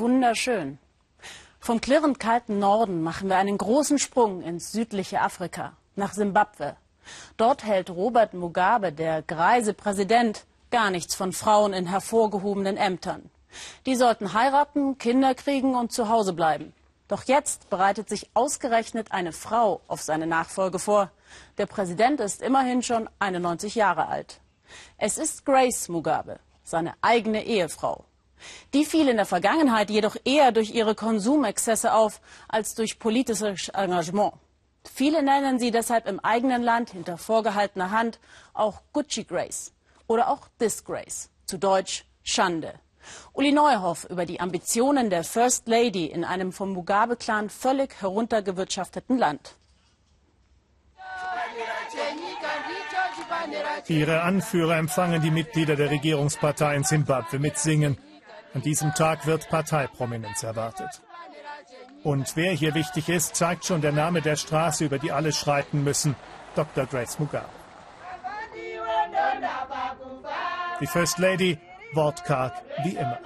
[0.00, 0.78] wunderschön.
[1.60, 6.74] Vom klirrend kalten Norden machen wir einen großen Sprung ins südliche Afrika, nach Simbabwe.
[7.36, 13.30] Dort hält Robert Mugabe, der greise Präsident, gar nichts von Frauen in hervorgehobenen Ämtern.
[13.84, 16.72] Die sollten heiraten, Kinder kriegen und zu Hause bleiben.
[17.08, 21.10] Doch jetzt bereitet sich ausgerechnet eine Frau auf seine Nachfolge vor.
[21.58, 24.40] Der Präsident ist immerhin schon 91 Jahre alt.
[24.96, 28.04] Es ist Grace Mugabe, seine eigene Ehefrau.
[28.74, 34.34] Die fiel in der Vergangenheit jedoch eher durch ihre Konsumexzesse auf als durch politisches Engagement.
[34.84, 38.18] Viele nennen sie deshalb im eigenen Land hinter vorgehaltener Hand
[38.54, 39.72] auch Gucci Grace
[40.06, 42.74] oder auch Disgrace, zu Deutsch Schande.
[43.32, 49.54] Uli Neuhoff über die Ambitionen der First Lady in einem vom Mugabe-Clan völlig heruntergewirtschafteten Land.
[53.88, 57.98] Ihre Anführer empfangen die Mitglieder der Regierungspartei in Simbabwe mit Singen.
[58.54, 61.02] An diesem Tag wird Parteiprominenz erwartet.
[62.02, 65.84] Und wer hier wichtig ist, zeigt schon der Name der Straße, über die alle schreiten
[65.84, 66.16] müssen.
[66.54, 66.86] Dr.
[66.86, 67.48] Grace Mugabe.
[70.80, 71.58] Die First Lady,
[71.92, 73.18] wortkarg wie immer.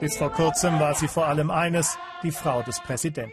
[0.00, 3.32] Bis vor kurzem war sie vor allem eines, die Frau des Präsidenten.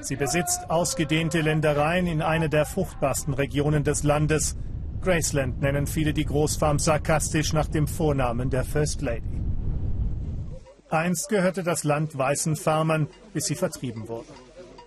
[0.00, 4.56] Sie besitzt ausgedehnte Ländereien in einer der fruchtbarsten Regionen des Landes.
[5.02, 9.40] Graceland nennen viele die Großfarm sarkastisch nach dem Vornamen der First Lady.
[10.90, 14.32] Einst gehörte das Land weißen Farmern, bis sie vertrieben wurden.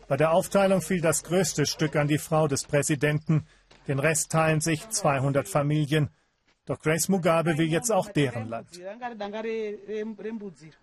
[0.08, 3.46] Bei der Aufteilung fiel das größte Stück an die Frau des Präsidenten.
[3.88, 6.10] Den Rest teilen sich 200 Familien.
[6.66, 8.80] Doch Grace Mugabe will jetzt auch deren Land.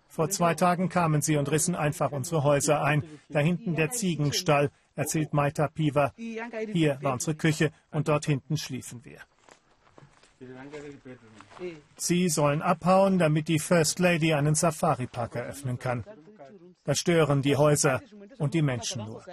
[0.07, 3.03] Vor zwei Tagen kamen sie und rissen einfach unsere Häuser ein.
[3.29, 6.13] Da hinten der Ziegenstall, erzählt Maita Piva.
[6.15, 9.19] Hier war unsere Küche und dort hinten schliefen wir.
[11.97, 16.03] Sie sollen abhauen, damit die First Lady einen Safari-Park eröffnen kann.
[16.83, 18.01] Da stören die Häuser
[18.39, 19.23] und die Menschen nur.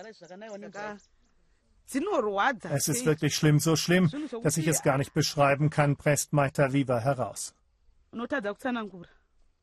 [2.71, 4.11] Es ist wirklich schlimm, so schlimm,
[4.43, 7.55] dass ich es gar nicht beschreiben kann, presst Maita Viva heraus.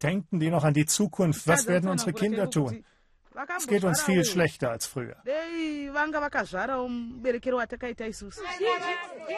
[0.02, 1.47] Denken die noch an die Zukunft?
[1.47, 2.84] Was werden unsere Kinder tun?
[3.57, 5.16] Es geht uns viel schlechter als früher.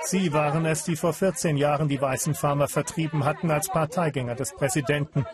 [0.03, 4.53] Sie waren es, die vor 14 Jahren die weißen Farmer vertrieben hatten als Parteigänger des
[4.53, 5.25] Präsidenten.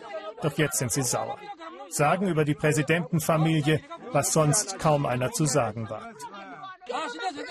[0.42, 1.38] Doch jetzt sind sie sauer.
[1.90, 3.82] Sagen über die Präsidentenfamilie,
[4.12, 6.24] was sonst kaum einer zu sagen wagt.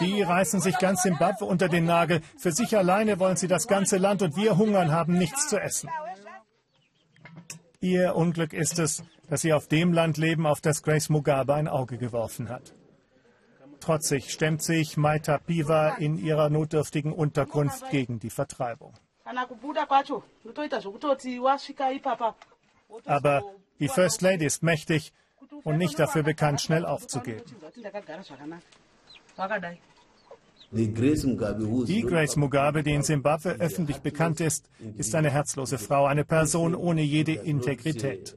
[0.00, 2.20] Die reißen sich ganz Simbabwe unter den Nagel.
[2.38, 5.90] Für sich alleine wollen sie das ganze Land und wir hungern, haben nichts zu essen.
[7.80, 9.02] Ihr Unglück ist es,
[9.32, 12.74] dass sie auf dem Land leben, auf das Grace Mugabe ein Auge geworfen hat.
[13.80, 18.92] Trotzig stemmt sich Maita Piva in ihrer notdürftigen Unterkunft gegen die Vertreibung.
[23.06, 23.42] Aber
[23.80, 25.14] die First Lady ist mächtig
[25.64, 27.42] und nicht dafür bekannt, schnell aufzugeben.
[30.72, 30.92] Die
[32.02, 37.00] Grace Mugabe, die in Simbabwe öffentlich bekannt ist, ist eine herzlose Frau, eine Person ohne
[37.00, 38.36] jede Integrität.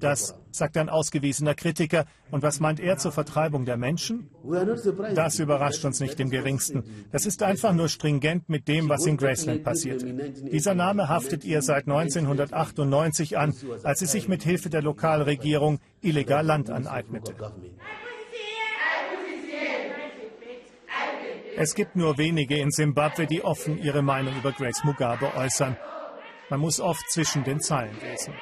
[0.00, 2.06] Das sagt ein ausgewiesener Kritiker.
[2.30, 4.30] Und was meint er zur Vertreibung der Menschen?
[5.14, 6.82] Das überrascht uns nicht im geringsten.
[7.10, 10.12] Das ist einfach nur stringent mit dem, was in Graceland passierte.
[10.52, 16.44] Dieser Name haftet ihr seit 1998 an, als sie sich mit Hilfe der Lokalregierung illegal
[16.44, 17.34] Land aneignete.
[21.56, 25.76] Es gibt nur wenige in Simbabwe, die offen ihre Meinung über Grace Mugabe äußern.
[26.48, 28.34] Man muss oft zwischen den Zeilen lesen.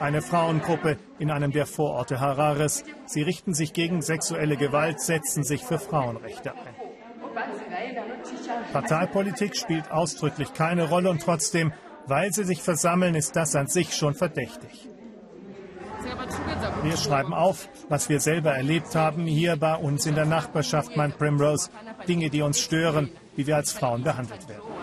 [0.00, 2.84] Eine Frauengruppe in einem der Vororte Harares.
[3.06, 6.74] Sie richten sich gegen sexuelle Gewalt, setzen sich für Frauenrechte ein.
[8.72, 11.72] Parteipolitik spielt ausdrücklich keine Rolle und trotzdem,
[12.06, 14.88] weil sie sich versammeln, ist das an sich schon verdächtig.
[16.82, 21.12] Wir schreiben auf, was wir selber erlebt haben, hier bei uns in der Nachbarschaft, mein
[21.12, 21.70] Primrose,
[22.06, 24.73] Dinge, die uns stören, wie wir als Frauen behandelt werden.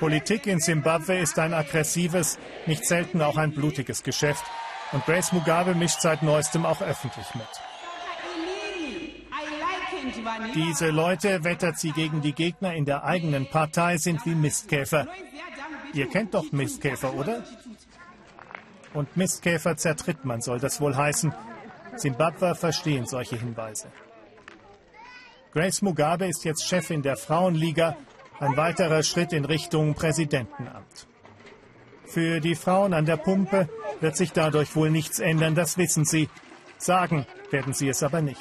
[0.00, 4.42] Politik in Simbabwe ist ein aggressives, nicht selten auch ein blutiges Geschäft.
[4.92, 7.46] Und Grace Mugabe mischt seit neuestem auch öffentlich mit.
[10.54, 15.06] Diese Leute, wettert sie gegen die Gegner in der eigenen Partei, sind wie Mistkäfer.
[15.92, 17.44] Ihr kennt doch Mistkäfer, oder?
[18.94, 21.34] Und Mistkäfer zertritt man, soll das wohl heißen.
[21.96, 23.88] Simbabwe verstehen solche Hinweise.
[25.52, 27.98] Grace Mugabe ist jetzt Chefin der Frauenliga
[28.40, 31.06] ein weiterer Schritt in Richtung Präsidentenamt.
[32.04, 33.68] Für die Frauen an der Pumpe
[34.00, 36.28] wird sich dadurch wohl nichts ändern, das wissen sie.
[36.78, 38.40] Sagen werden sie es aber nicht.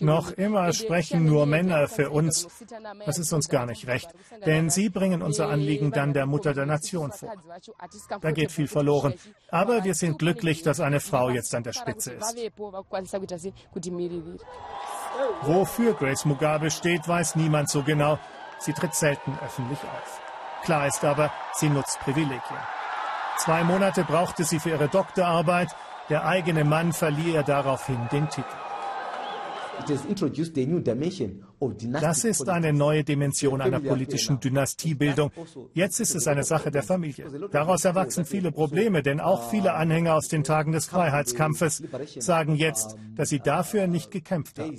[0.00, 2.46] Noch immer sprechen nur Männer für uns.
[3.06, 4.10] Das ist uns gar nicht recht,
[4.44, 7.32] denn sie bringen unser Anliegen dann der Mutter der Nation vor.
[8.20, 9.14] Da geht viel verloren.
[9.48, 12.36] Aber wir sind glücklich, dass eine Frau jetzt an der Spitze ist.
[15.42, 18.18] Wofür Grace Mugabe steht, weiß niemand so genau.
[18.58, 20.20] Sie tritt selten öffentlich auf.
[20.64, 22.40] Klar ist aber, sie nutzt Privilegien.
[23.38, 25.74] Zwei Monate brauchte sie für ihre Doktorarbeit.
[26.08, 28.48] Der eigene Mann verlieh ihr daraufhin den Titel.
[32.00, 35.32] Das ist eine neue Dimension einer politischen Dynastiebildung.
[35.72, 37.26] Jetzt ist es eine Sache der Familie.
[37.50, 41.82] Daraus erwachsen viele Probleme, denn auch viele Anhänger aus den Tagen des Freiheitskampfes
[42.18, 44.78] sagen jetzt, dass sie dafür nicht gekämpft haben.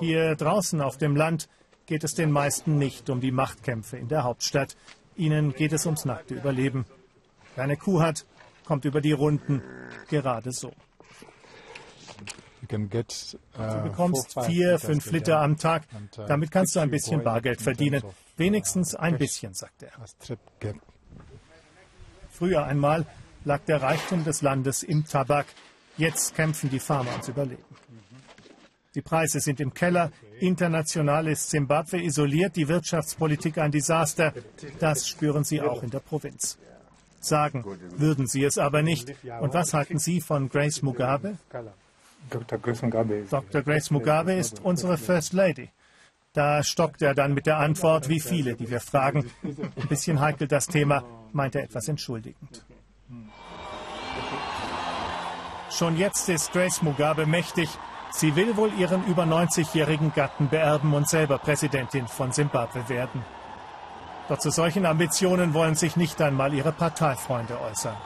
[0.00, 1.48] Hier draußen auf dem Land
[1.86, 4.76] geht es den meisten nicht um die Machtkämpfe in der Hauptstadt.
[5.16, 6.84] Ihnen geht es ums nackte Überleben.
[7.54, 8.26] Wer eine Kuh hat,
[8.66, 9.62] kommt über die Runden
[10.08, 10.72] gerade so.
[12.68, 15.84] Du bekommst vier, fünf Liter am Tag.
[16.26, 18.02] Damit kannst du ein bisschen Bargeld verdienen.
[18.36, 19.92] Wenigstens ein bisschen, sagt er.
[22.30, 23.06] Früher einmal
[23.44, 25.46] lag der Reichtum des Landes im Tabak.
[25.98, 27.62] Jetzt kämpfen die Farmer ums Überleben.
[28.94, 30.10] Die Preise sind im Keller.
[30.40, 34.32] International ist Zimbabwe isoliert, die Wirtschaftspolitik ein Desaster.
[34.78, 36.56] Das spüren sie auch in der Provinz.
[37.20, 37.64] Sagen
[37.96, 39.12] würden sie es aber nicht.
[39.40, 41.36] Und was halten Sie von Grace Mugabe?
[42.30, 42.58] Dr.
[43.62, 45.68] Grace Mugabe ist unsere First Lady.
[46.32, 49.30] Da stockt er dann mit der Antwort, wie viele, die wir fragen.
[49.42, 51.02] Ein bisschen heikel das Thema,
[51.32, 52.64] meint er etwas entschuldigend.
[55.70, 57.68] Schon jetzt ist Grace Mugabe mächtig.
[58.10, 63.22] Sie will wohl ihren über 90-jährigen Gatten beerben und selber Präsidentin von Simbabwe werden.
[64.28, 67.96] Doch zu solchen Ambitionen wollen sich nicht einmal ihre Parteifreunde äußern.